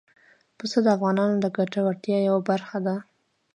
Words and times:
پسه 0.57 0.77
د 0.85 0.87
افغانانو 0.95 1.35
د 1.39 1.45
ګټورتیا 1.57 2.17
یوه 2.29 2.41
برخه 2.49 2.77
ده. 2.85 2.95